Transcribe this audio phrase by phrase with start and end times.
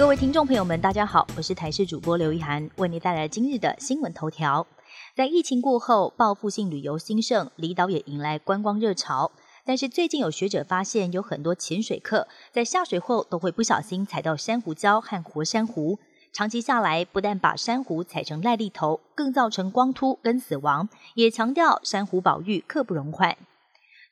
[0.00, 4.66] 各位听众朋友们，大家好，我是台视主播刘一涵，为您带来今日的新闻头条。
[5.14, 9.30] 在疫情过后，报复性旅游兴盛，离岛也迎来观光热潮。
[9.62, 15.98] 但是最近有学者发现，有很多潜水客在下水后都会不小心踩到珊瑚礁和活珊瑚，
[16.32, 20.88] 长期下来不但把珊瑚踩成癞痢头，更造成光秃跟死亡。
[21.14, 23.36] 也强调珊瑚保育刻不容缓。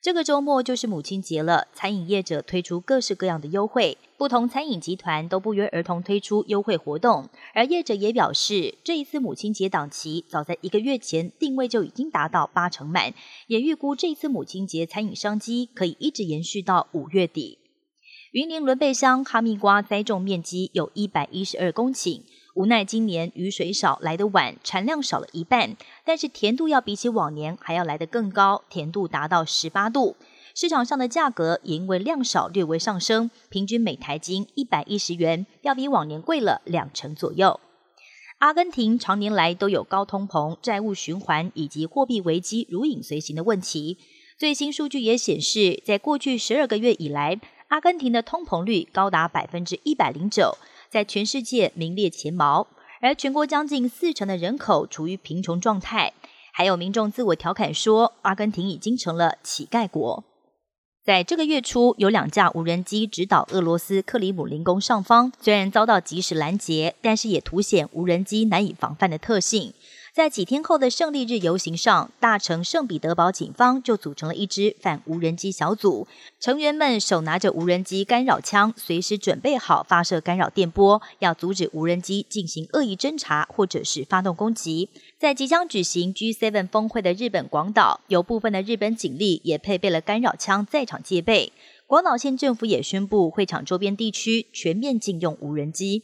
[0.00, 7.28] 这个周末就是母亲节了，餐饮业者推出各式各样的优惠，不同餐饮集团都不约而同推出优惠活动。
[7.52, 13.12] 而业者也表示，这一次母亲节档期早在一个月前定位就已经达到八成满，
[13.48, 17.58] 也预估这一次母亲节餐饮商机可以一直延续到五月底。
[18.30, 22.22] 云林仑背乡哈密瓜栽种面积有一百一十二公顷。
[22.58, 30.16] 无奈今年雨水少，来得晚，产量少了一半，但是甜度要比起往年还要来得更高，甜度达到十八度。
[30.56, 37.60] 市场上的价格也因为量少略微上升，平均每台斤一百一十元，要比往年贵了两成左右。
[38.38, 43.98] 阿根廷常年来都有高通膨、债务循环以及货币危机如影随形的问题。
[44.36, 50.58] 最新数据也显示，在过去十二个月以来，阿根廷的通膨率高达百分之一百零九。
[50.90, 52.66] 在全世界名列前茅，
[53.00, 56.12] 而全国将近四成的人口处于贫穷状态，
[56.52, 60.24] 还有民众自我调侃说，阿根廷已经成了乞丐国。
[61.04, 69.72] 在这个月初，有两架无人机直捣俄罗斯克里姆林宫上方，虽然遭到及时拦截，但是也凸显无人机难以防范的特性。
[70.18, 76.08] 在几天后的胜利日游行上，大城圣彼得堡警方就组成了一支反无人机小组，
[76.40, 84.88] 成员们手拿着无人机干扰枪，随时准备好发射干扰电波，要阻止无人机进行恶意侦查或者是发动攻击。
[85.20, 91.52] 在即将举行 G7 峰会的日本广岛，有部分的日本警力也配备了干扰枪在场戒备。
[91.86, 96.02] 广岛县政府也宣布，会场周边地区全面禁用无人机。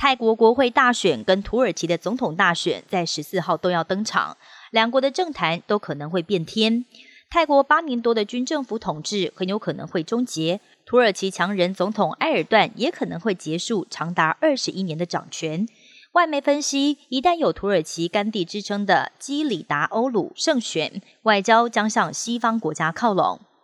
[0.00, 4.38] 泰国国会大选跟土耳其的总统大选在十四号都要登场，
[4.70, 6.86] 两国的政坛都可能会变天。
[7.28, 15.68] 泰国八年多的军政府统治很有可能会终结，土耳其强人总统埃尔段也可能会结束长达二十一年的掌权。
[16.12, 23.38] 外媒分析，一旦有土耳其甘地之称的基里达欧鲁胜选，外交将向西方国家靠拢。